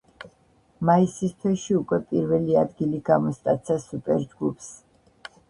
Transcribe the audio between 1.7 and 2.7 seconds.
უკვე პირველი